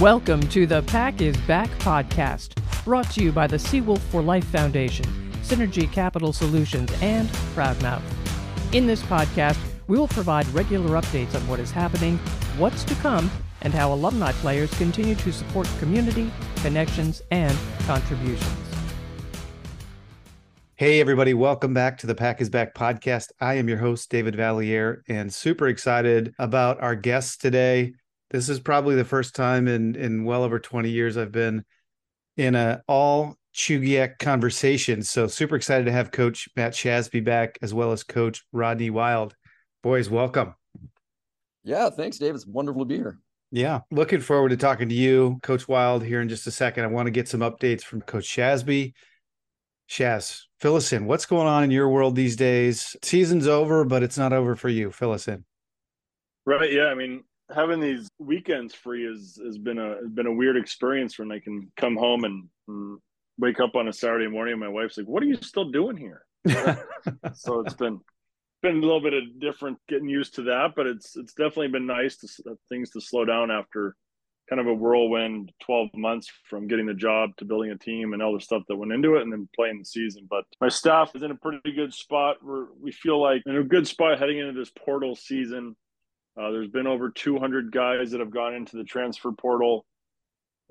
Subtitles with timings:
[0.00, 4.44] Welcome to the Pack is Back podcast, brought to you by the Seawolf for Life
[4.44, 5.04] Foundation,
[5.42, 8.00] Synergy Capital Solutions, and Proudmouth.
[8.72, 9.58] In this podcast,
[9.88, 12.16] we will provide regular updates on what is happening,
[12.58, 13.28] what's to come,
[13.62, 18.54] and how alumni players continue to support community, connections, and contributions.
[20.76, 23.32] Hey, everybody, welcome back to the Pack is Back podcast.
[23.40, 27.94] I am your host, David Vallieres, and super excited about our guests today.
[28.30, 31.64] This is probably the first time in in well over 20 years I've been
[32.36, 35.02] in a all Chugiak conversation.
[35.02, 39.34] So super excited to have Coach Matt Shasby back as well as Coach Rodney Wild.
[39.82, 40.54] Boys, welcome.
[41.64, 42.34] Yeah, thanks, Dave.
[42.34, 43.18] It's wonderful to be here.
[43.50, 46.84] Yeah, looking forward to talking to you, Coach Wild, here in just a second.
[46.84, 48.92] I want to get some updates from Coach Shasby.
[49.88, 51.06] Shaz, fill us in.
[51.06, 52.94] What's going on in your world these days?
[53.02, 54.90] Season's over, but it's not over for you.
[54.90, 55.44] Fill us in.
[56.44, 56.70] Right.
[56.72, 56.86] Yeah.
[56.86, 61.18] I mean, having these weekends free has has been a has been a weird experience
[61.18, 62.98] when I can come home and, and
[63.38, 65.96] wake up on a Saturday morning and my wife's like, "What are you still doing
[65.96, 66.24] here?"
[67.34, 68.00] so it's been
[68.62, 71.86] been a little bit of different getting used to that, but it's it's definitely been
[71.86, 73.96] nice to uh, things to slow down after
[74.48, 78.22] kind of a whirlwind 12 months from getting the job to building a team and
[78.22, 80.26] all the stuff that went into it and then playing the season.
[80.28, 82.36] But my staff is in a pretty good spot.
[82.42, 85.76] We're we feel like in a good spot heading into this portal season
[86.38, 89.84] uh, there's been over 200 guys that have gone into the transfer portal.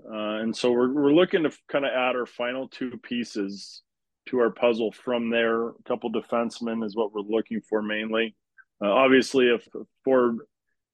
[0.06, 3.82] Uh, and so we're, we're looking to kind of add our final two pieces
[4.28, 5.70] to our puzzle from there.
[5.70, 8.36] A couple defensemen is what we're looking for mainly.
[8.82, 9.68] Uh, obviously, if
[10.06, 10.38] Ford,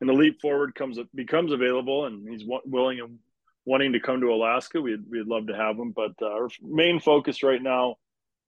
[0.02, 3.20] an elite forward comes becomes available and he's willing and
[3.66, 5.92] wanting to come to Alaska, we'd we'd love to have him.
[5.92, 7.98] But uh, our main focus right now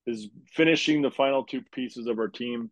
[0.07, 2.71] is finishing the final two pieces of our team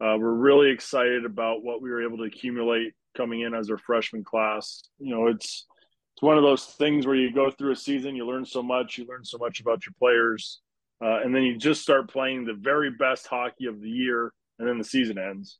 [0.00, 3.78] uh, we're really excited about what we were able to accumulate coming in as our
[3.78, 4.82] freshman class.
[4.98, 5.66] You know, it's
[6.14, 8.98] it's one of those things where you go through a season, you learn so much,
[8.98, 10.60] you learn so much about your players,
[11.02, 14.68] uh, and then you just start playing the very best hockey of the year, and
[14.68, 15.58] then the season ends.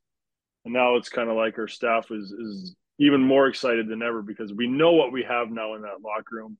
[0.64, 4.22] And now it's kind of like our staff is is even more excited than ever
[4.22, 6.58] because we know what we have now in that locker room,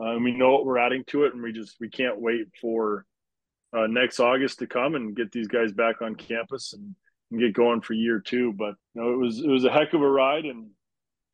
[0.00, 2.46] uh, and we know what we're adding to it, and we just we can't wait
[2.62, 3.04] for
[3.76, 6.94] uh, next August to come and get these guys back on campus and
[7.30, 8.52] and get going for year two.
[8.52, 10.70] But you know, it was it was a heck of a ride, and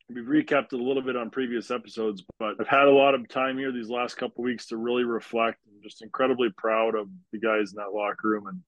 [0.09, 2.23] we've recapped it a little bit on previous episodes.
[2.39, 5.59] But I've had a lot of time here these last couple weeks to really reflect.
[5.67, 8.61] I'm just incredibly proud of the guys in that locker room, and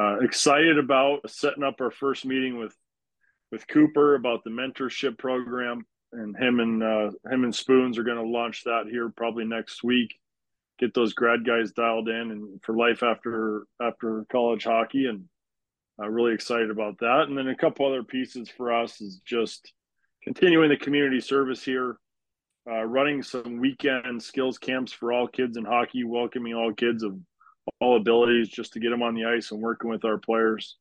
[0.00, 2.74] uh, excited about setting up our first meeting with
[3.50, 5.86] with Cooper about the mentorship program.
[6.14, 9.82] And him and uh, him and Spoons are going to launch that here probably next
[9.82, 10.14] week.
[10.78, 15.24] Get those grad guys dialed in and for life after after college hockey and
[16.00, 17.26] uh, really excited about that.
[17.28, 19.72] And then a couple other pieces for us is just
[20.22, 21.96] continuing the community service here,
[22.70, 27.18] uh, running some weekend skills camps for all kids in hockey, welcoming all kids of
[27.80, 30.76] all abilities just to get them on the ice and working with our players.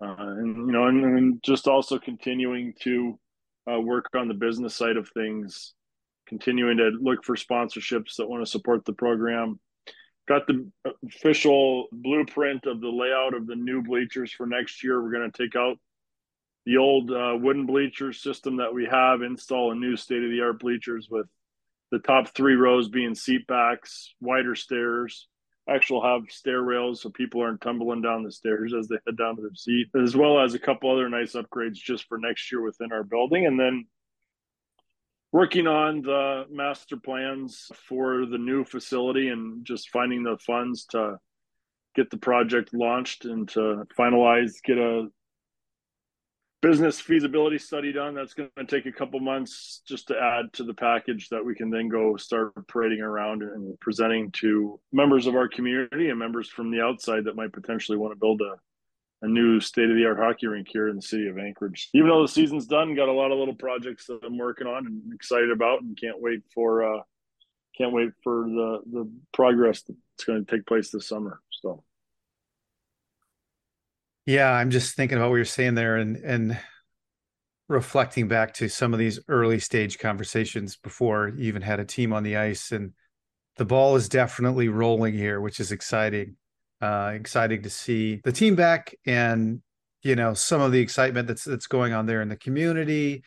[0.00, 3.18] Uh, and, you know, and, and, just also continuing to
[3.70, 5.74] uh, work on the business side of things,
[6.26, 9.60] continuing to look for sponsorships that want to support the program
[10.28, 10.70] got the
[11.06, 15.02] official blueprint of the layout of the new bleachers for next year.
[15.02, 15.78] We're going to take out
[16.64, 20.42] the old uh, wooden bleacher system that we have, install a new state of the
[20.42, 21.26] art bleachers with
[21.90, 25.28] the top three rows being seat backs, wider stairs.
[25.68, 29.36] Actually, have stair rails so people aren't tumbling down the stairs as they head down
[29.36, 32.62] to their seat, as well as a couple other nice upgrades just for next year
[32.62, 33.46] within our building.
[33.46, 33.86] And then
[35.32, 41.16] working on the master plans for the new facility and just finding the funds to
[41.96, 45.08] get the project launched and to finalize get a
[46.60, 50.62] business feasibility study done that's going to take a couple months just to add to
[50.62, 55.34] the package that we can then go start parading around and presenting to members of
[55.34, 58.54] our community and members from the outside that might potentially want to build a
[59.22, 61.88] a new state of the art hockey rink here in the city of Anchorage.
[61.94, 64.86] Even though the season's done, got a lot of little projects that I'm working on
[64.86, 67.02] and excited about, and can't wait for uh,
[67.78, 71.40] can't wait for the the progress that's going to take place this summer.
[71.50, 71.84] So,
[74.26, 76.58] yeah, I'm just thinking about what you're saying there, and and
[77.68, 82.12] reflecting back to some of these early stage conversations before you even had a team
[82.12, 82.92] on the ice, and
[83.56, 86.36] the ball is definitely rolling here, which is exciting
[86.82, 89.62] uh, exciting to see the team back and
[90.02, 93.22] you know some of the excitement that's that's going on there in the community.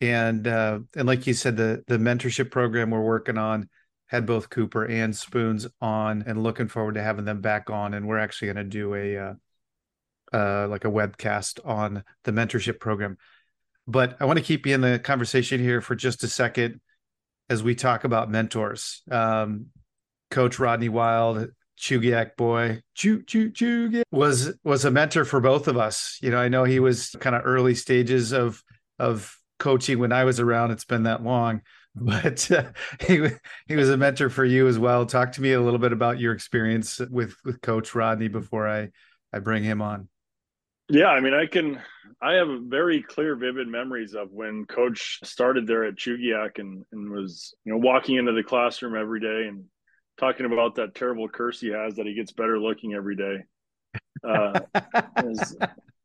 [0.00, 3.70] And uh, and like you said the the mentorship program we're working on
[4.08, 7.94] had both Cooper and Spoons on and looking forward to having them back on.
[7.94, 9.34] And we're actually going to do a uh,
[10.32, 13.16] uh, like a webcast on the mentorship program.
[13.86, 16.80] But I want to keep you in the conversation here for just a second
[17.48, 19.02] as we talk about mentors.
[19.10, 19.66] Um,
[20.30, 25.76] Coach Rodney Wild, Chugiak boy, Chu Chu Chu was was a mentor for both of
[25.76, 26.18] us.
[26.22, 28.62] You know, I know he was kind of early stages of
[28.98, 30.70] of coaching when I was around.
[30.70, 31.62] It's been that long,
[31.94, 32.70] but uh,
[33.00, 33.28] he
[33.66, 35.06] he was a mentor for you as well.
[35.06, 38.90] Talk to me a little bit about your experience with with Coach Rodney before I
[39.32, 40.08] I bring him on.
[40.88, 41.80] Yeah, I mean, I can.
[42.22, 47.10] I have very clear, vivid memories of when Coach started there at Chugiak and and
[47.10, 49.64] was you know walking into the classroom every day and
[50.18, 53.38] talking about that terrible curse he has that he gets better looking every day.
[54.24, 55.56] Uh, it, was,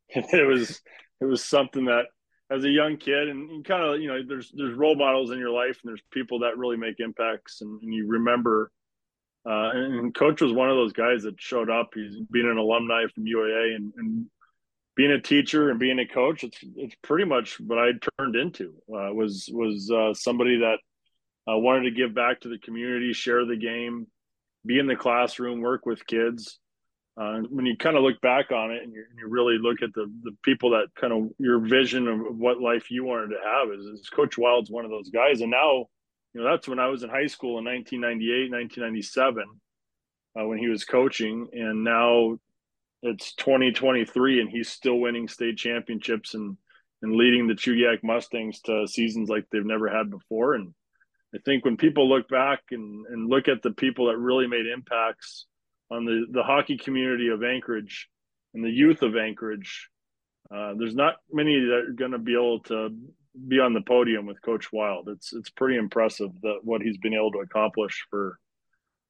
[0.10, 0.82] it was
[1.22, 2.06] it was something that
[2.52, 5.52] as a young kid and kind of you know there's there's role models in your
[5.52, 8.72] life and there's people that really make impacts and, and you remember
[9.44, 12.58] uh, and, and, coach was one of those guys that showed up he's being an
[12.58, 14.26] alumni from uaa and, and
[14.96, 18.74] being a teacher and being a coach it's it's pretty much what i turned into
[18.94, 20.78] uh, was was uh, somebody that
[21.50, 24.08] uh, wanted to give back to the community, share the game,
[24.66, 26.60] be in the classroom, work with kids.
[27.18, 29.94] Uh, when you kind of look back on it and you, you, really look at
[29.94, 33.70] the the people that kind of your vision of what life you wanted to have
[33.78, 35.42] is, is Coach Wild's one of those guys.
[35.42, 35.88] And now,
[36.34, 39.44] you know, that's when I was in high school in 1998, 1997,
[40.40, 41.50] uh, when he was coaching.
[41.52, 42.38] And now
[43.02, 46.56] it's 2023 and he's still winning state championships and,
[47.02, 50.54] and leading the Chugiak Mustangs to seasons like they've never had before.
[50.54, 50.74] And,
[51.34, 54.66] I think when people look back and, and look at the people that really made
[54.68, 55.46] impacts
[55.90, 58.10] on the, the hockey community of Anchorage
[58.54, 59.90] and the youth of Anchorage,
[60.54, 62.90] uh, there's not many that are going to be able to
[63.48, 65.08] be on the podium with Coach Wild.
[65.08, 68.38] It's it's pretty impressive that what he's been able to accomplish for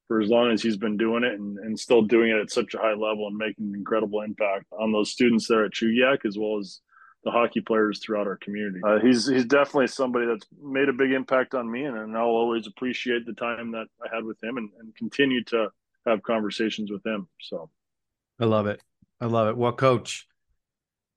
[0.06, 2.74] for as long as he's been doing it and, and still doing it at such
[2.74, 6.36] a high level and making an incredible impact on those students there at Chugiak as
[6.38, 6.80] well as
[7.24, 8.80] the hockey players throughout our community.
[8.84, 12.24] Uh, he's he's definitely somebody that's made a big impact on me, and, and I'll
[12.24, 15.68] always appreciate the time that I had with him, and, and continue to
[16.06, 17.28] have conversations with him.
[17.40, 17.70] So,
[18.40, 18.80] I love it.
[19.20, 19.56] I love it.
[19.56, 20.26] Well, Coach,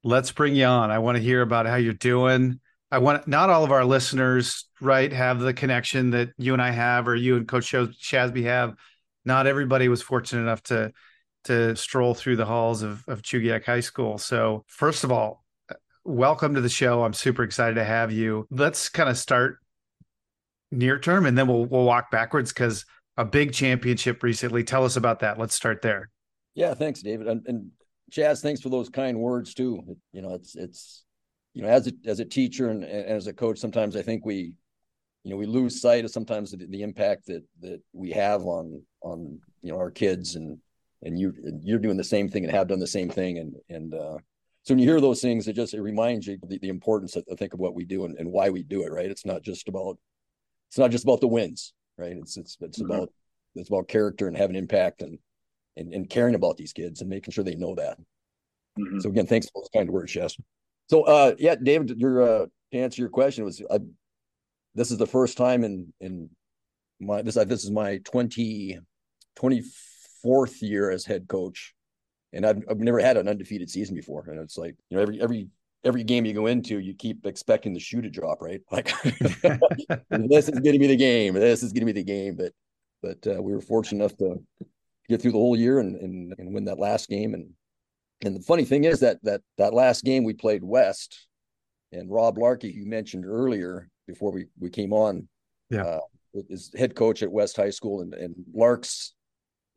[0.04, 0.90] let's bring you on.
[0.90, 2.60] I want to hear about how you're doing.
[2.90, 6.70] I want not all of our listeners, right, have the connection that you and I
[6.70, 8.76] have, or you and Coach Shasby have.
[9.24, 10.92] Not everybody was fortunate enough to
[11.44, 14.18] to stroll through the halls of, of Chugiak High School.
[14.18, 15.44] So, first of all,
[16.06, 17.04] welcome to the show.
[17.04, 18.46] I'm super excited to have you.
[18.50, 19.58] Let's kind of start
[20.70, 22.84] near term and then we'll we'll walk backwards because
[23.16, 24.64] a big championship recently.
[24.64, 25.38] Tell us about that.
[25.38, 26.10] Let's start there.
[26.54, 27.28] Yeah, thanks, David.
[27.28, 27.70] And, and
[28.10, 29.96] Shaz, thanks for those kind words too.
[30.12, 31.04] You know, it's it's
[31.54, 34.24] you know, as a as a teacher and, and as a coach, sometimes I think
[34.24, 34.54] we,
[35.24, 38.82] you know, we lose sight of sometimes the, the impact that that we have on
[39.02, 40.58] on you know our kids and
[41.02, 41.32] and you
[41.62, 44.18] you're doing the same thing and have done the same thing and and uh
[44.66, 47.36] so when you hear those things, it just it reminds you the, the importance, I
[47.36, 48.90] think, of what we do and, and why we do it.
[48.90, 49.08] Right?
[49.08, 49.96] It's not just about
[50.68, 52.16] it's not just about the wins, right?
[52.16, 52.90] It's it's it's mm-hmm.
[52.90, 53.12] about
[53.54, 55.20] it's about character and having impact and,
[55.76, 57.96] and and caring about these kids and making sure they know that.
[58.76, 58.98] Mm-hmm.
[58.98, 60.36] So again, thanks for those kind words, Jess.
[60.90, 63.78] So uh yeah, David, your uh to answer your question was I,
[64.74, 66.28] this is the first time in in
[66.98, 68.80] my this this is my 20
[69.38, 71.75] 24th year as head coach
[72.36, 74.28] and I've, I've never had an undefeated season before.
[74.28, 75.48] And it's like, you know, every, every,
[75.84, 78.60] every game you go into, you keep expecting the shoe to drop, right?
[78.70, 78.92] Like
[80.10, 81.34] this is going to be the game.
[81.34, 82.36] This is going to be the game.
[82.36, 82.52] But,
[83.02, 84.36] but uh, we were fortunate enough to
[85.08, 87.34] get through the whole year and, and, and win that last game.
[87.34, 87.50] And,
[88.24, 91.26] and the funny thing is that, that, that last game we played West
[91.92, 95.28] and Rob Larkey, you mentioned earlier before we, we came on,
[95.70, 95.82] yeah.
[95.82, 96.00] Uh,
[96.50, 99.14] is head coach at West High School and, and Lark's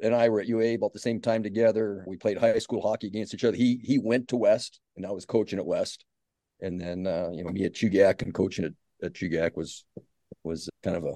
[0.01, 2.03] and I were at UA about the same time together.
[2.08, 3.58] We played high school hockey against each other.
[3.58, 6.06] He he went to West, and I was coaching at West.
[6.62, 9.86] And then uh, you know me at Chugiak and coaching at, at Chugiak was
[10.44, 11.13] was kind of a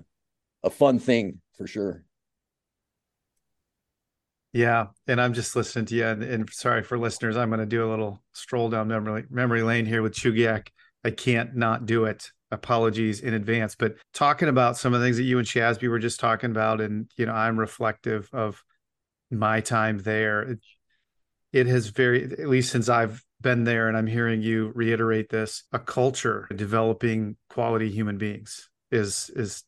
[0.64, 2.04] a fun thing for sure.
[4.54, 6.06] Yeah, and I'm just listening to you.
[6.06, 9.64] And, and sorry for listeners, I'm going to do a little stroll down memory memory
[9.64, 10.68] lane here with Chugiak.
[11.04, 12.32] I can't not do it.
[12.52, 13.76] Apologies in advance.
[13.76, 16.82] But talking about some of the things that you and Shasby were just talking about,
[16.82, 18.64] and you know, I'm reflective of
[19.38, 20.58] my time there
[21.52, 25.64] it, has very at least since i've been there and i'm hearing you reiterate this
[25.72, 29.64] a culture developing quality human beings is is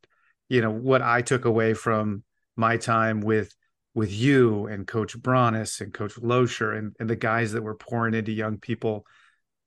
[0.50, 2.24] you know what i took away from
[2.56, 3.54] my time with
[3.94, 8.14] with you and coach Bronis and coach Loescher and, and the guys that were pouring
[8.14, 9.06] into young people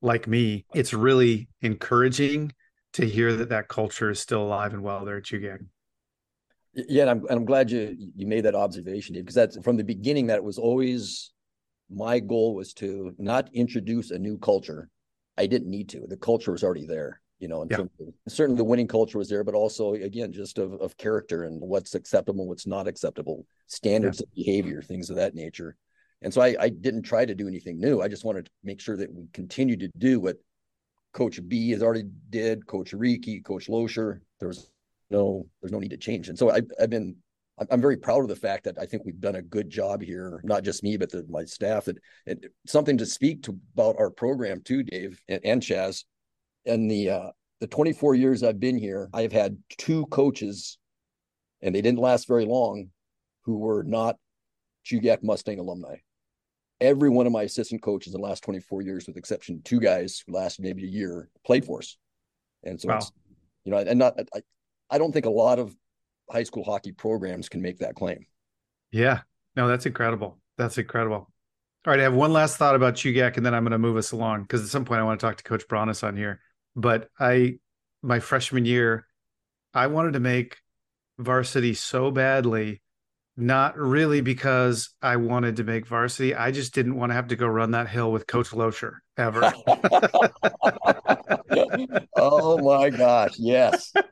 [0.01, 2.51] like me it's really encouraging
[2.93, 5.59] to hear that that culture is still alive and well there at Chugiak.
[6.73, 9.77] Yeah, and I'm and I'm glad you you made that observation, Dave, because that's from
[9.77, 11.31] the beginning that it was always
[11.89, 14.89] my goal was to not introduce a new culture.
[15.37, 16.05] I didn't need to.
[16.07, 17.21] The culture was already there.
[17.39, 17.77] you know, yeah.
[17.77, 17.89] of,
[18.27, 21.95] certainly the winning culture was there, but also again, just of, of character and what's
[21.95, 24.25] acceptable, what's not acceptable, standards yeah.
[24.25, 25.75] of behavior, things of that nature.
[26.21, 28.01] And so I, I didn't try to do anything new.
[28.01, 30.35] I just wanted to make sure that we continue to do what
[31.13, 34.19] Coach B has already did, Coach Riki, Coach Loescher.
[34.39, 34.69] There was
[35.09, 36.29] no, there's no need to change.
[36.29, 37.15] And so I, I've been
[37.69, 40.39] I'm very proud of the fact that I think we've done a good job here,
[40.43, 41.87] not just me, but the, my staff.
[41.87, 46.05] And, and, something to speak to about our program too, Dave and, and Shaz.
[46.65, 50.77] And the uh, the 24 years I've been here, I've had two coaches,
[51.61, 52.89] and they didn't last very long,
[53.43, 54.15] who were not
[54.85, 55.97] Chugiak Mustang alumni.
[56.81, 60.23] Every one of my assistant coaches in the last 24 years, with exception two guys
[60.25, 61.97] who lasted maybe a year, played for us.
[62.63, 62.97] And so wow.
[62.97, 63.11] it's,
[63.65, 64.41] you know, and not I,
[64.89, 65.75] I don't think a lot of
[66.29, 68.25] high school hockey programs can make that claim.
[68.91, 69.21] Yeah,
[69.55, 70.39] no, that's incredible.
[70.57, 71.31] That's incredible.
[71.85, 73.97] All right, I have one last thought about Chugiak, and then I'm going to move
[73.97, 76.41] us along because at some point I want to talk to Coach Bronis on here.
[76.75, 77.59] But I,
[78.01, 79.05] my freshman year,
[79.73, 80.57] I wanted to make
[81.17, 82.81] varsity so badly,
[83.37, 86.35] not really because I wanted to make varsity.
[86.35, 89.53] I just didn't want to have to go run that hill with Coach Loescher ever.
[92.17, 93.93] oh my gosh, yes.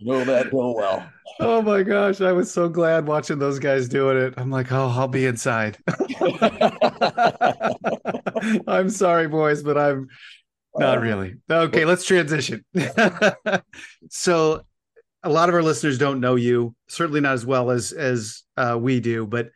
[0.00, 1.08] Know that real well.
[1.42, 4.34] Oh my gosh, I was so glad watching those guys doing it.
[4.36, 5.78] I'm like, oh, I'll be inside.
[8.66, 10.08] I'm sorry, boys, but I'm
[10.76, 11.36] not uh, really.
[11.50, 12.62] Okay, let's transition.
[14.10, 14.66] so,
[15.22, 18.76] a lot of our listeners don't know you, certainly not as well as as uh,
[18.78, 19.24] we do.
[19.24, 19.48] But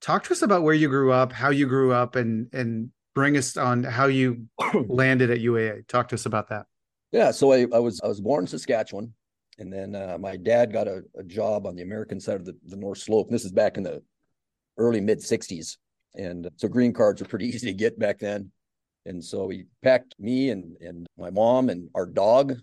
[0.00, 3.36] talk to us about where you grew up, how you grew up, and and bring
[3.36, 4.46] us on how you
[4.88, 5.86] landed at UAA.
[5.86, 6.66] Talk to us about that.
[7.12, 9.14] Yeah, so I, I was I was born in Saskatchewan
[9.58, 12.56] and then uh, my dad got a, a, job on the American side of the,
[12.66, 13.28] the North Slope.
[13.28, 14.02] And this is back in the
[14.76, 15.76] early mid 60s.
[16.16, 18.50] And so green cards were pretty easy to get back then.
[19.06, 22.54] And so he packed me and, and my mom and our dog.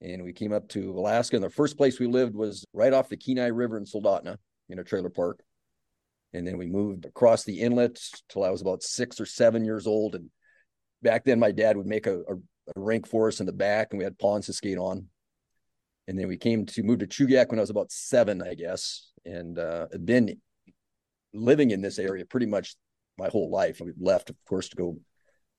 [0.00, 1.36] And we came up to Alaska.
[1.36, 4.36] And the first place we lived was right off the Kenai River in Soldotna
[4.68, 5.40] in a trailer park.
[6.32, 9.86] And then we moved across the inlet till I was about six or seven years
[9.86, 10.14] old.
[10.14, 10.30] And
[11.02, 13.88] back then, my dad would make a, a, a rink for us in the back,
[13.90, 15.08] and we had ponds to skate on
[16.08, 19.10] and then we came to move to Chugiak when I was about seven, I guess,
[19.24, 20.40] and uh, been
[21.34, 22.76] living in this area pretty much
[23.18, 23.80] my whole life.
[23.82, 24.98] I left, of course, to go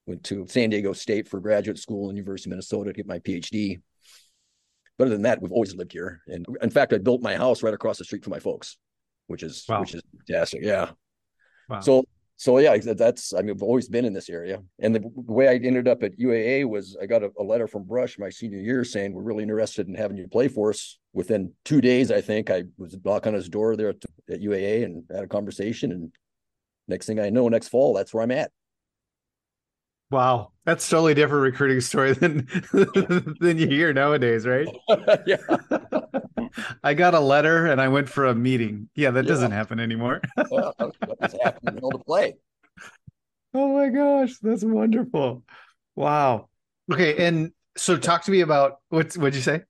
[0.06, 3.20] went to San Diego State for graduate school in University of Minnesota to get my
[3.20, 3.82] PhD.
[4.98, 7.62] But other than that, we've always lived here, and in fact, I built my house
[7.62, 8.78] right across the street from my folks,
[9.28, 9.82] which is wow.
[9.82, 10.64] which is fantastic.
[10.64, 10.92] Yeah.
[11.70, 11.82] Wow.
[11.82, 12.06] So
[12.38, 15.56] so yeah, that's I mean, I've always been in this area, and the way I
[15.56, 18.84] ended up at UAA was I got a, a, letter from Brush my senior year
[18.84, 21.00] saying we're really interested in having you play for us.
[21.14, 24.84] Within two days, I think I was knocking on his door there at, at UAA
[24.86, 26.12] and had a conversation, and
[26.88, 28.52] next thing I know, next fall, that's where I'm at.
[30.12, 32.48] Wow, that's totally different recruiting story than
[33.42, 34.68] than you hear nowadays, right?
[35.26, 35.38] yeah.
[36.84, 38.90] I got a letter and I went for a meeting.
[38.96, 39.30] Yeah, that yeah.
[39.30, 40.22] doesn't happen anymore.
[40.52, 40.74] well,
[41.20, 42.36] that's happening to play.
[43.54, 45.44] Oh my gosh, that's wonderful.
[45.96, 46.50] Wow.
[46.92, 49.62] Okay, and so talk to me about what's what'd you say?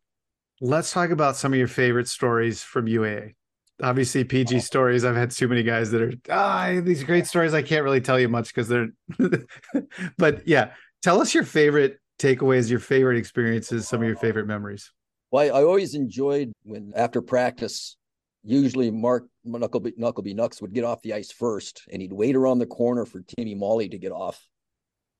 [0.60, 3.36] Let's talk about some of your favorite stories from UAA.
[3.81, 5.05] Obviously, PG stories.
[5.05, 7.53] I've had too many guys that are ah these great stories.
[7.53, 8.89] I can't really tell you much because they're.
[10.17, 10.72] but yeah,
[11.03, 14.91] tell us your favorite takeaways, your favorite experiences, some of your favorite memories.
[15.38, 17.96] Well, I, I always enjoyed when after practice,
[18.44, 22.58] usually Mark Knuckleby, Knuckleby Nux would get off the ice first, and he'd wait around
[22.58, 24.44] the corner for Timmy Molly to get off,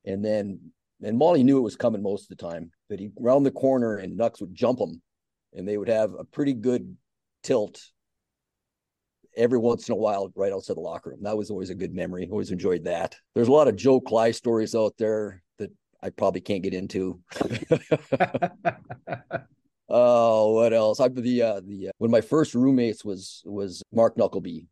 [0.04, 0.72] and then
[1.04, 3.98] and Molly knew it was coming most of the time, but he'd round the corner
[3.98, 5.00] and Nux would jump him,
[5.52, 6.96] and they would have a pretty good
[7.44, 7.80] tilt
[9.36, 11.22] every once in a while right outside the locker room.
[11.22, 12.26] That was always a good memory.
[12.28, 13.14] Always enjoyed that.
[13.36, 15.70] There's a lot of Joe Cly stories out there that
[16.02, 17.20] I probably can't get into.
[19.88, 21.00] Oh, what else?
[21.00, 24.66] I the uh, the uh, when my first roommates was was Mark Knuckleby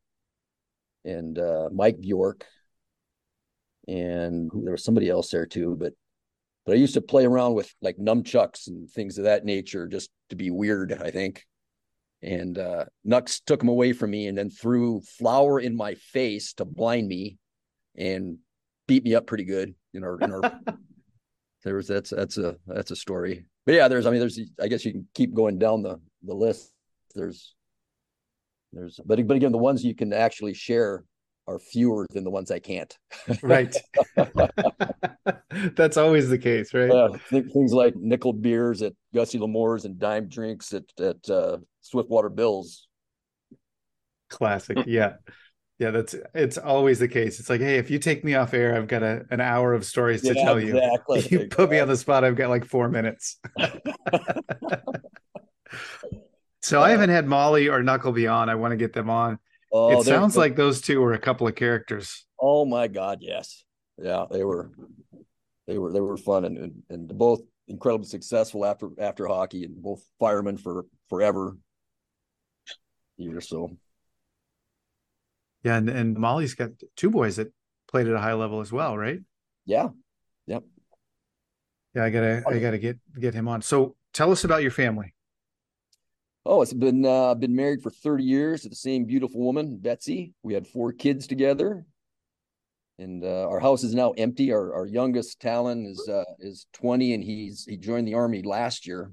[1.04, 2.44] and uh, Mike Bjork,
[3.88, 5.74] and there was somebody else there too.
[5.78, 5.94] But
[6.66, 10.10] but I used to play around with like nunchucks and things of that nature just
[10.28, 10.92] to be weird.
[10.92, 11.46] I think.
[12.22, 16.54] And uh, Nux took them away from me and then threw flour in my face
[16.54, 17.36] to blind me
[17.94, 18.38] and
[18.86, 20.40] beat me up pretty good in our in our
[21.64, 24.68] there was that's that's a that's a story but yeah, there's I mean there's I
[24.68, 26.72] guess you can keep going down the the list.
[27.14, 27.54] There's
[28.72, 31.04] there's but but again the ones you can actually share
[31.48, 32.96] are fewer than the ones I can't.
[33.42, 33.74] right.
[35.76, 36.90] That's always the case, right?
[36.90, 42.28] Uh, things like nickel beers at Gussie L'Amour's and dime drinks at at uh, Swiftwater
[42.28, 42.88] Bills.
[44.28, 45.14] Classic, yeah.
[45.78, 47.38] Yeah, that's it's always the case.
[47.38, 49.84] It's like, hey, if you take me off air, I've got a, an hour of
[49.84, 50.78] stories to Yeah, tell you.
[50.78, 53.38] exactly, You put me on the spot, I've got like four minutes.
[56.62, 58.48] so I haven't had Molly or Knuckleby on.
[58.48, 59.38] I want to get them on.
[59.72, 62.24] Oh, it sounds they're- like those two were a couple of characters.
[62.40, 63.64] Oh my God, yes.
[64.02, 64.70] Yeah, they were
[65.66, 69.82] they were they were fun and and, and both incredibly successful after after hockey and
[69.82, 71.56] both firemen for forever.
[73.16, 73.76] Year so.
[75.66, 77.52] Yeah, and, and Molly's got two boys that
[77.88, 79.18] played at a high level as well, right?
[79.64, 79.88] Yeah.
[80.46, 80.62] Yep.
[81.92, 83.62] Yeah, I gotta I gotta get get him on.
[83.62, 85.12] So tell us about your family.
[86.44, 90.34] Oh, it's been uh been married for 30 years to the same beautiful woman, Betsy.
[90.44, 91.84] We had four kids together.
[93.00, 94.52] And uh, our house is now empty.
[94.52, 98.86] Our our youngest Talon is uh is 20 and he's he joined the army last
[98.86, 99.10] year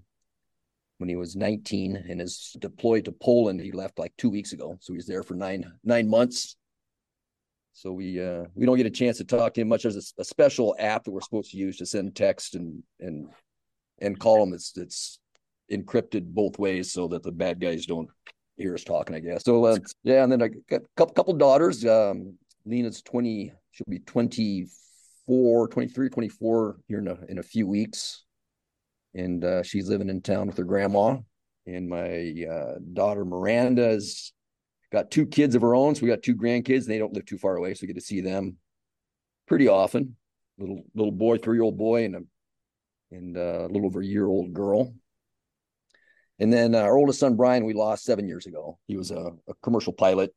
[1.03, 3.59] when he was 19 and is deployed to Poland.
[3.59, 4.77] He left like two weeks ago.
[4.79, 6.55] So he's there for nine nine months.
[7.73, 9.83] So we uh we don't get a chance to talk to him much.
[9.83, 13.27] There's a, a special app that we're supposed to use to send text and and
[13.99, 14.53] and call him.
[14.53, 15.19] It's it's
[15.69, 18.07] encrypted both ways so that the bad guys don't
[18.55, 19.43] hear us talking, I guess.
[19.43, 21.85] So uh, yeah, and then I got a couple, couple daughters.
[21.85, 28.23] Um, Lena's 20, she'll be 24, 23, 24 here in a, in a few weeks.
[29.15, 31.17] And uh, she's living in town with her grandma.
[31.65, 34.33] And my uh, daughter Miranda's
[34.91, 35.95] got two kids of her own.
[35.95, 36.81] So we got two grandkids.
[36.81, 38.57] And They don't live too far away, so we get to see them
[39.47, 40.15] pretty often.
[40.57, 42.19] Little little boy, three year old boy, and a
[43.11, 44.93] and uh, a little over a year old girl.
[46.39, 48.77] And then uh, our oldest son Brian, we lost seven years ago.
[48.87, 50.33] He was a, a commercial pilot,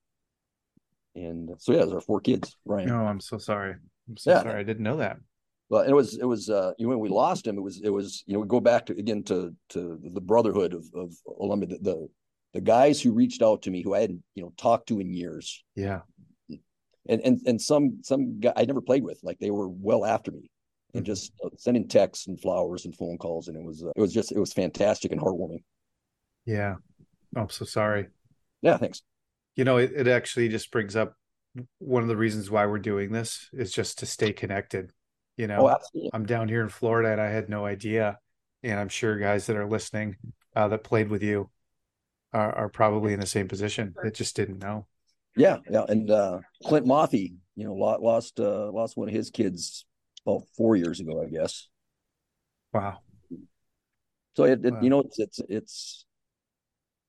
[1.14, 2.56] and so yeah, those are our four kids.
[2.64, 2.90] Brian.
[2.90, 3.74] Oh, I'm so sorry.
[4.08, 4.42] I'm so Yeah.
[4.42, 4.60] sorry.
[4.60, 5.18] I didn't know that.
[5.68, 7.90] But it was it was uh you know when we lost him, it was it
[7.90, 11.68] was you know we go back to again to to the brotherhood of of Columbia,
[11.70, 12.08] the, the
[12.54, 15.12] the guys who reached out to me who I hadn't you know talked to in
[15.12, 16.00] years, Yeah.
[17.08, 20.30] and and and some some guy I never played with, like they were well after
[20.30, 20.50] me,
[20.94, 21.06] and Mhm.
[21.06, 24.12] just uh, sending texts and flowers and phone calls, and it was uh, it was
[24.12, 25.64] just it was fantastic and heartwarming.
[26.44, 26.76] Yeah.
[27.34, 28.06] Oh, I'm so sorry.
[28.62, 29.02] Yeah, thanks.
[29.56, 31.16] You know, it, it actually just brings up
[31.78, 34.92] one of the reasons why we're doing this is just to stay connected.
[35.36, 36.10] You know, Oh.
[36.12, 38.18] I'm down here in Florida and I had no idea.
[38.62, 40.16] And I'm sure guys that are listening
[40.54, 41.50] uh, that played with you
[42.32, 44.86] are, are probably in the same position that just didn't know.
[45.36, 49.30] Yeah, yeah, and uh, Clint Mothy, you know, lo- lost uh, lost one of his
[49.30, 49.84] kids
[50.26, 51.68] about four years ago, I guess.
[52.72, 53.00] Wow.
[54.34, 54.80] So it, it Wow.
[54.80, 56.06] you know, it's it's it's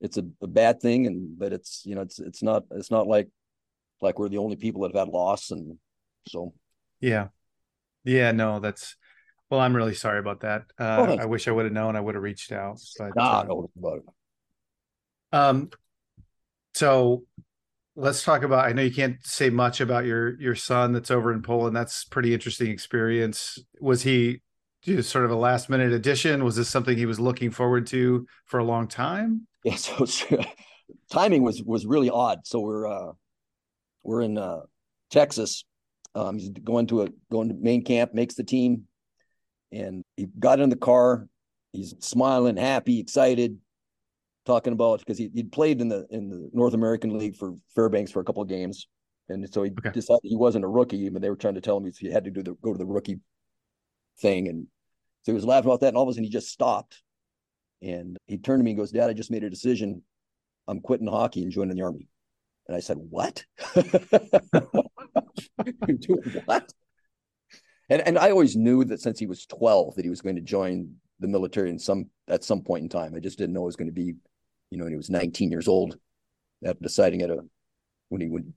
[0.02, 3.08] it's a, a bad thing, and but it's you know, it's it's not it's not
[3.08, 3.30] like
[4.02, 5.78] like we're the only people that have had loss, and
[6.28, 6.54] so
[7.00, 7.30] Yeah.
[8.08, 8.32] Yeah.
[8.32, 8.96] No, that's,
[9.50, 10.64] well, I'm really sorry about that.
[10.80, 11.18] Uh.
[11.20, 11.96] I wish I would have known.
[11.96, 12.80] I would have reached out.
[12.98, 14.04] But, nah, uh, about it.
[15.32, 15.70] Um,
[16.74, 17.24] so
[17.96, 18.66] let's talk about.
[18.66, 21.76] I know you can't say much about your your son that's over in Poland.
[21.76, 23.60] That's pretty interesting experience.
[23.82, 24.42] Was he
[24.84, 26.44] just sort of a last minute addition?
[26.44, 29.48] Was this something he was looking forward to for a long time?
[29.64, 30.06] Yeah, so
[31.12, 32.46] timing was was really odd.
[32.46, 33.12] So we're uh
[34.04, 34.62] we're in uh
[35.10, 35.66] Texas.
[36.18, 38.84] Um he's going to a going to main camp, makes the team,
[39.72, 41.28] and he got in the car.
[41.74, 43.58] He's smiling, happy, excited,
[44.46, 48.12] talking about because he he'd played in the in the North American League for Fairbanks
[48.12, 48.88] for a couple of games.
[49.30, 49.92] And so he Okay.
[49.92, 52.32] decided he wasn't a rookie, but they were trying to tell him he had to
[52.32, 53.20] do the go to the rookie
[54.20, 54.48] thing.
[54.48, 54.68] And
[55.24, 57.04] so he was laughing about that, and all of a sudden he just stopped.
[57.82, 60.02] And he turned to me and goes, Dad, I just made a decision.
[60.68, 62.08] I'm quitting hockey and joining the army.
[62.68, 63.46] And I said, What?
[65.88, 66.72] You're what?
[67.90, 70.42] And and I always knew that since he was 12 that he was going to
[70.42, 73.14] join the military in some at some point in time.
[73.16, 74.16] I just didn't know it was going to be,
[74.70, 75.98] you know, when he was 19 years old,
[76.66, 77.40] after deciding at a
[78.10, 78.48] when he went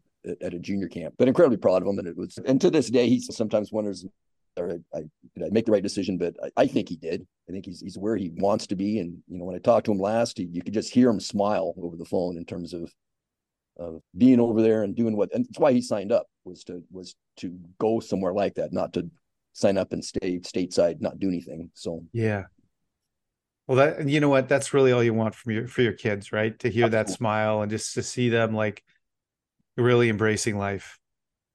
[0.42, 1.14] at a junior camp.
[1.18, 1.98] But incredibly proud of him.
[1.98, 4.04] And it was and to this day he sometimes wonders
[4.56, 5.02] or I, I
[5.34, 7.26] did I make the right decision, but I, I think he did.
[7.48, 8.98] I think he's he's where he wants to be.
[8.98, 11.20] And you know, when I talked to him last, he, you could just hear him
[11.20, 12.92] smile over the phone in terms of
[13.80, 16.84] of being over there and doing what and that's why he signed up was to
[16.90, 19.10] was to go somewhere like that, not to
[19.52, 21.70] sign up and stay stateside, not do anything.
[21.74, 22.44] So Yeah.
[23.66, 24.48] Well, that you know what?
[24.48, 26.56] That's really all you want from your for your kids, right?
[26.60, 28.82] To hear that smile and just to see them like
[29.76, 30.98] really embracing life.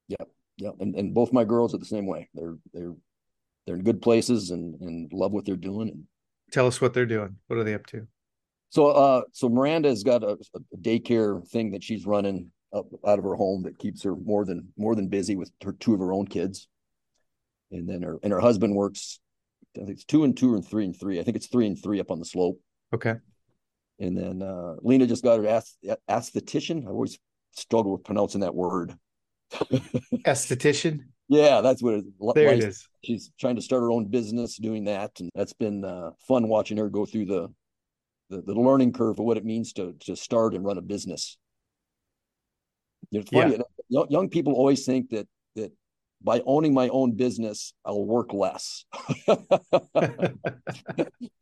[0.08, 2.30] yeah, and, and both my girls are the same way.
[2.34, 2.96] They're they're
[3.66, 5.90] they're in good places and and love what they're doing.
[5.90, 6.04] And
[6.52, 7.36] Tell us what they're doing.
[7.48, 8.08] What are they up to?
[8.76, 10.38] So uh so Miranda has got a,
[10.74, 14.44] a daycare thing that she's running up out of her home that keeps her more
[14.44, 16.68] than more than busy with her two of her own kids.
[17.72, 19.20] And then her and her husband works
[19.78, 21.20] I think it's two and two and three and three.
[21.20, 22.60] I think it's three and three up on the slope.
[22.94, 23.16] Okay.
[24.00, 25.78] And then uh Lena just got her ath-
[26.10, 26.86] aesthetician.
[26.86, 27.18] I always
[27.54, 28.94] struggle with pronouncing that word.
[29.54, 31.00] Esthetician.
[31.28, 32.88] Yeah, that's what it, there it is.
[33.04, 36.78] She's trying to start her own business doing that, and that's been uh, fun watching
[36.78, 37.48] her go through the,
[38.30, 41.38] the, the learning curve of what it means to to start and run a business.
[43.12, 43.60] It's funny.
[43.90, 44.04] Yeah.
[44.10, 45.72] Young people always think that that
[46.22, 48.86] by owning my own business, I'll work less.
[49.28, 49.38] you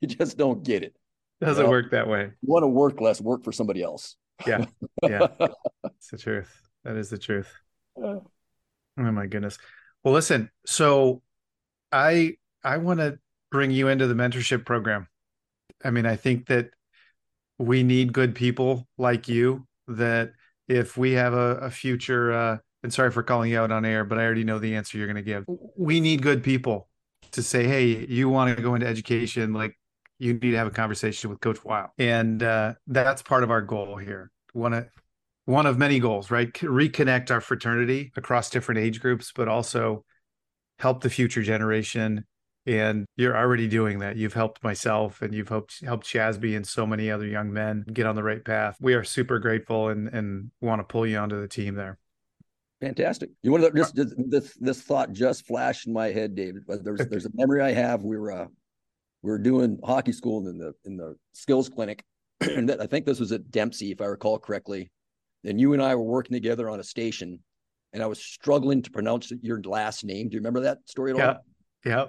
[0.05, 0.95] just don't get it.
[1.41, 1.69] Doesn't you know?
[1.69, 2.31] work that way.
[2.41, 4.15] You want to work less, work for somebody else.
[4.45, 4.65] yeah.
[5.01, 5.27] Yeah.
[5.85, 6.51] It's the truth.
[6.83, 7.51] That is the truth.
[7.97, 8.21] Oh
[8.97, 9.57] my goodness.
[10.03, 11.21] Well, listen, so
[11.91, 13.19] I I want to
[13.51, 15.07] bring you into the mentorship program.
[15.83, 16.69] I mean, I think that
[17.57, 20.31] we need good people like you that
[20.67, 24.03] if we have a, a future uh, and sorry for calling you out on air,
[24.03, 25.45] but I already know the answer you're going to give.
[25.77, 26.89] We need good people
[27.31, 29.53] to say, "Hey, you want to go into education?
[29.53, 29.77] Like,
[30.19, 33.61] you need to have a conversation with Coach Wild," and uh, that's part of our
[33.61, 34.31] goal here.
[34.53, 34.87] Want to
[35.45, 36.51] one of many goals, right?
[36.53, 40.05] Reconnect our fraternity across different age groups, but also
[40.79, 42.25] help the future generation.
[42.65, 44.15] And you're already doing that.
[44.15, 48.05] You've helped myself and you've helped helped Shasby and so many other young men get
[48.05, 48.77] on the right path.
[48.79, 51.99] We are super grateful and and want to pull you onto the team there.
[52.79, 53.29] Fantastic.
[53.41, 56.63] You want to just, just this this thought just flashed in my head, David.
[56.65, 58.03] But there's there's a memory I have.
[58.03, 58.47] We were uh,
[59.21, 62.05] we were doing hockey school in the in the skills clinic,
[62.39, 64.89] and I think this was at Dempsey, if I recall correctly
[65.43, 67.39] and you and I were working together on a station,
[67.91, 70.29] and I was struggling to pronounce your last name.
[70.29, 71.35] Do you remember that story at all?
[71.85, 72.05] Yeah.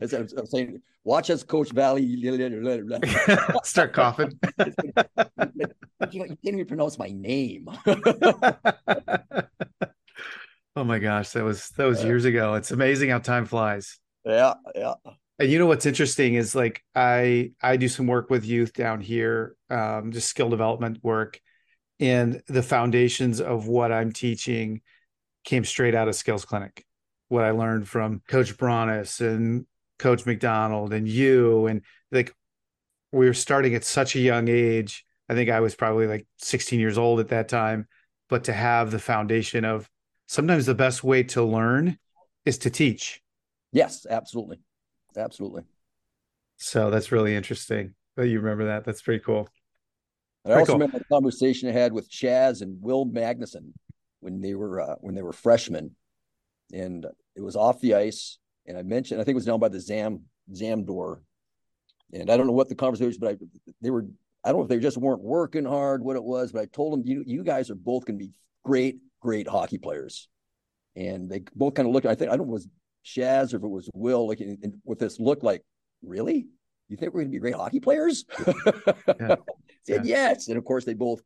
[0.00, 2.02] As I was, I was saying, watch us, Coach Valley
[3.64, 4.38] start coughing.
[6.10, 7.68] you can't even pronounce my name.
[10.76, 12.54] oh my gosh, that was that was years ago.
[12.54, 13.98] It's amazing how time flies.
[14.24, 14.94] Yeah, yeah.
[15.38, 19.00] And you know what's interesting is like I I do some work with youth down
[19.00, 21.40] here, um, just skill development work,
[22.00, 24.80] and the foundations of what I'm teaching
[25.44, 26.84] came straight out of Skills Clinic.
[27.28, 29.66] What I learned from Coach Bronis and
[29.98, 32.34] Coach McDonald and you, and like
[33.12, 35.04] we were starting at such a young age.
[35.28, 37.88] I think I was probably like 16 years old at that time,
[38.28, 39.88] but to have the foundation of
[40.26, 41.98] sometimes the best way to learn
[42.44, 43.22] is to teach.
[43.72, 44.58] Yes, absolutely.
[45.16, 45.62] Absolutely.
[46.58, 48.84] So that's really interesting that you remember that.
[48.84, 49.48] That's pretty cool.
[50.44, 50.80] And I also cool.
[50.80, 53.72] remember a conversation I had with Shaz and Will Magnuson
[54.20, 55.96] when they were uh, when they were freshmen,
[56.72, 58.38] and it was off the ice.
[58.66, 60.22] And I mentioned I think it was down by the Zam
[60.54, 61.22] Zam door,
[62.12, 63.36] and I don't know what the conversation, was, but I
[63.80, 64.06] they were
[64.44, 66.92] I don't know if they just weren't working hard, what it was, but I told
[66.92, 68.32] them you you guys are both going to be
[68.64, 70.28] great great hockey players,
[70.96, 72.06] and they both kind of looked.
[72.06, 72.68] I think I don't know if it was
[73.04, 75.62] Shaz or if it was Will, like and with this look like
[76.02, 76.48] really
[76.88, 78.24] you think we're going to be great hockey players?
[78.46, 79.36] yeah.
[79.86, 80.28] Said yeah.
[80.28, 80.48] yes.
[80.48, 81.20] And of course, they both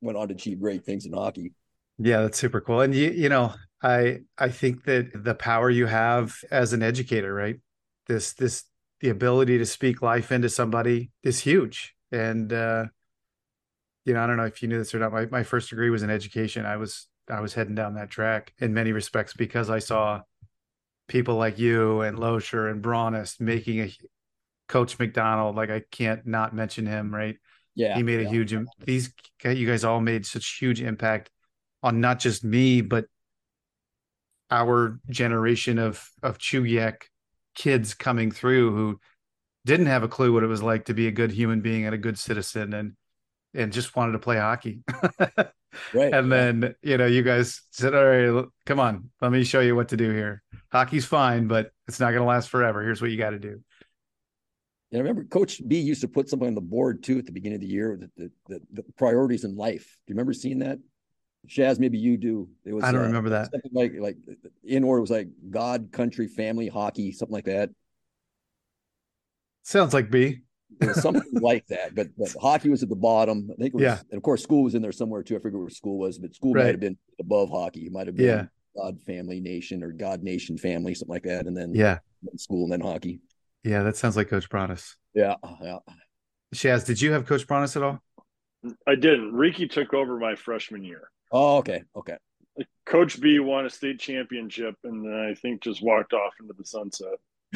[0.00, 1.52] went on to achieve great things in hockey.
[1.98, 2.80] Yeah, that's super cool.
[2.80, 7.32] And you, you know, I I think that the power you have as an educator,
[7.32, 7.56] right?
[8.06, 8.64] This this
[9.00, 11.94] the ability to speak life into somebody is huge.
[12.10, 12.86] And uh,
[14.04, 15.12] you know, I don't know if you knew this or not.
[15.12, 16.66] My my first degree was in education.
[16.66, 20.22] I was I was heading down that track in many respects because I saw
[21.08, 23.92] people like you and Loescher and Bronis making a
[24.68, 25.56] Coach McDonald.
[25.56, 27.36] Like I can't not mention him, right?
[27.74, 28.30] Yeah, he made a yeah.
[28.30, 28.54] huge.
[28.84, 29.12] These
[29.44, 31.30] you guys all made such huge impact
[31.82, 33.06] on not just me, but
[34.50, 37.02] our generation of of Chugiak
[37.54, 39.00] kids coming through who
[39.66, 41.94] didn't have a clue what it was like to be a good human being and
[41.94, 42.92] a good citizen and
[43.54, 44.80] and just wanted to play hockey.
[45.92, 46.14] right.
[46.14, 49.74] And then, you know, you guys said, All right, come on, let me show you
[49.74, 50.42] what to do here.
[50.70, 52.82] Hockey's fine, but it's not gonna last forever.
[52.82, 53.60] Here's what you got to do.
[54.90, 57.32] And I remember Coach B used to put something on the board too at the
[57.32, 59.98] beginning of the year, the, the, the, the priorities in life.
[60.06, 60.78] Do you remember seeing that?
[61.46, 62.48] Shaz, maybe you do.
[62.64, 63.50] It was I don't uh, remember that.
[63.50, 64.16] Something like like
[64.64, 67.70] in order was like God, country, family, hockey, something like that.
[69.62, 70.40] Sounds like B.
[70.94, 73.48] something like that, but, but hockey was at the bottom.
[73.50, 73.98] I think it was, yeah.
[74.10, 75.36] and of course school was in there somewhere too.
[75.36, 76.64] I forget where school was, but school right.
[76.64, 77.86] might have been above hockey.
[77.86, 78.44] It might have been yeah.
[78.76, 81.98] God, family, nation, or God, nation, family, something like that, and then yeah,
[82.36, 83.20] school and then hockey.
[83.64, 84.94] Yeah, that sounds like Coach Bronis.
[85.14, 85.78] Yeah, yeah.
[86.54, 88.00] Shaz, did you have Coach Bronis at all?
[88.86, 89.32] I didn't.
[89.32, 91.10] Ricky took over my freshman year.
[91.30, 92.16] Oh, okay, okay.
[92.86, 96.64] Coach B won a state championship, and then I think just walked off into the
[96.64, 97.18] sunset.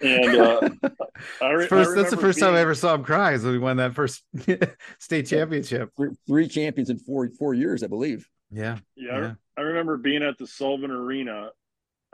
[0.00, 0.70] and uh,
[1.40, 3.32] I re- first, I that's the first being, time I ever saw him cry.
[3.32, 4.22] Is when he won that first
[4.98, 5.90] state championship.
[5.96, 8.28] Three, three, champions in four four years, I believe.
[8.50, 9.18] Yeah, yeah.
[9.18, 9.32] yeah.
[9.56, 11.50] I, I remember being at the Sullivan Arena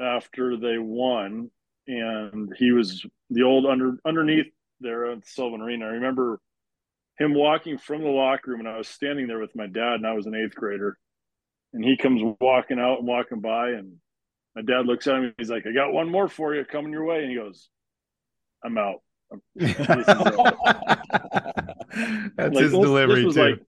[0.01, 1.51] after they won,
[1.89, 4.47] and he was the old under underneath
[4.81, 5.87] there at the Sullivan Arena.
[5.87, 6.41] I remember
[7.19, 10.07] him walking from the locker room, and I was standing there with my dad, and
[10.07, 10.97] I was an eighth grader,
[11.73, 13.95] and he comes walking out and walking by, and
[14.55, 15.35] my dad looks at him.
[15.39, 17.69] He's like, "I got one more for you, coming your way," and he goes,
[18.65, 19.03] "I'm out."
[19.57, 19.79] That's
[22.39, 23.41] Like, his this- delivery this too.
[23.51, 23.59] like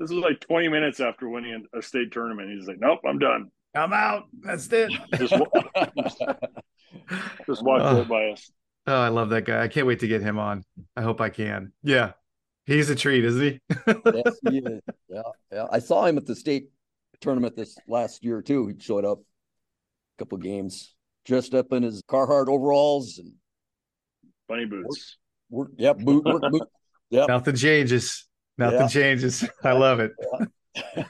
[0.00, 2.50] this was like 20 minutes after winning a state tournament.
[2.50, 4.24] He's like, "Nope, I'm done." I'm out.
[4.40, 4.90] That's it.
[5.14, 5.32] Just
[7.46, 7.98] just walked Oh.
[7.98, 8.50] right by us.
[8.86, 9.62] Oh, I love that guy.
[9.62, 10.62] I can't wait to get him on.
[10.96, 11.72] I hope I can.
[11.82, 12.12] Yeah.
[12.68, 13.60] He's a treat, isn't he?
[14.14, 14.80] yes, he is.
[15.08, 15.66] Yeah, yeah.
[15.72, 16.68] I saw him at the state
[17.20, 18.66] tournament this last year too.
[18.68, 23.32] He showed up a couple games, dressed up in his Carhartt overalls and
[24.48, 25.16] Bunny boots.
[25.50, 25.70] work.
[25.78, 26.62] Yep, boot, work boot.
[27.10, 27.28] Yep.
[27.28, 28.26] Nothing changes.
[28.58, 28.88] Nothing Yeah.
[28.88, 29.42] changes.
[29.64, 30.12] I love it.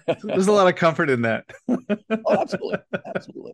[0.23, 1.45] There's a lot of comfort in that.
[1.69, 1.79] oh,
[2.41, 2.79] absolutely,
[3.17, 3.53] absolutely.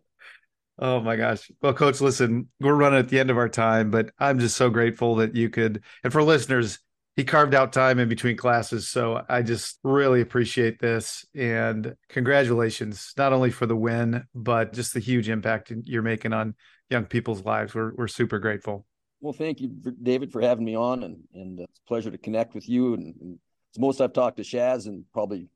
[0.77, 1.49] Oh my gosh.
[1.59, 4.69] Well, coach, listen, we're running at the end of our time, but I'm just so
[4.69, 6.77] grateful that you could, and for listeners,
[7.15, 8.89] he carved out time in between classes.
[8.89, 11.25] So I just really appreciate this.
[11.33, 16.55] And congratulations, not only for the win, but just the huge impact you're making on
[16.89, 17.73] young people's lives.
[17.73, 18.85] We're, we're super grateful.
[19.21, 19.69] Well, thank you,
[20.03, 22.93] David, for having me on, and and uh, it's a pleasure to connect with you.
[22.93, 25.47] And, and it's the most I've talked to Shaz in probably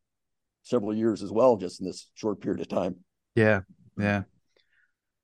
[0.64, 2.96] several years as well, just in this short period of time.
[3.36, 3.62] Yeah.
[3.98, 4.24] Yeah.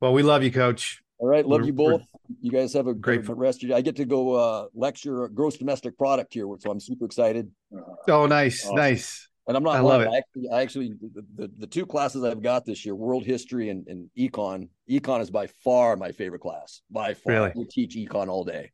[0.02, 1.02] Well, we love you, coach.
[1.18, 2.02] All right, love We're- you both.
[2.42, 3.36] You guys have a great grateful.
[3.36, 3.78] rest of your.
[3.78, 7.50] I get to go uh, lecture gross domestic product here, so I'm super excited.
[7.76, 7.94] Uh-huh.
[8.10, 8.66] Oh, nice.
[8.66, 8.76] Awesome.
[8.76, 9.30] Nice.
[9.48, 10.14] And I'm not I love lying.
[10.14, 13.70] I actually, I actually the, the, the two classes I've got this year, world history
[13.70, 14.70] and, and econ.
[14.90, 16.82] Econ is by far my favorite class.
[16.90, 17.52] By far, Really?
[17.56, 18.72] we teach econ all day.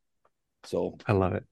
[0.63, 1.43] So I love it.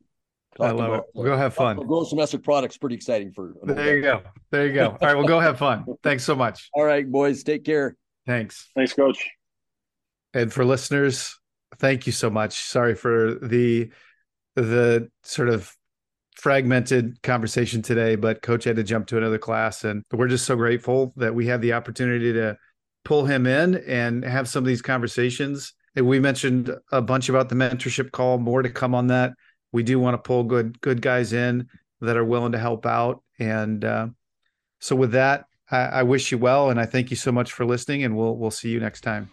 [0.57, 1.03] I talking love it.
[1.13, 1.77] We'll uh, go have fun.
[1.77, 3.49] Gross domestic products pretty exciting for.
[3.49, 4.21] an old There you go.
[4.51, 4.87] There you go.
[4.91, 5.15] All right.
[5.15, 5.85] Well, go have fun.
[6.03, 6.69] Thanks so much.
[6.73, 7.97] All right, boys, take care.
[8.25, 8.69] Thanks.
[8.73, 9.27] Thanks, coach.
[10.33, 11.37] And for listeners,
[11.77, 12.61] thank you so much.
[12.63, 13.91] Sorry for the
[14.55, 15.75] the sort of
[16.35, 20.55] fragmented conversation today, but coach had to jump to another class and we're just so
[20.55, 22.57] grateful that we had the opportunity to
[23.03, 25.73] pull him in and have some of these conversations.
[25.95, 29.33] And we mentioned a bunch about the mentorship call, more to come on that.
[29.71, 31.67] We do want to pull good good guys in
[32.01, 33.21] that are willing to help out.
[33.39, 34.07] And uh,
[34.79, 37.65] so with that, I, I wish you well and I thank you so much for
[37.65, 39.29] listening and we'll we'll see you next time.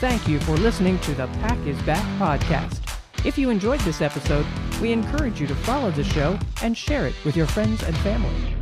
[0.00, 2.78] Thank you for listening to the Pack is Back podcast.
[3.26, 4.46] If you enjoyed this episode,
[4.80, 8.57] we encourage you to follow the show and share it with your friends and family.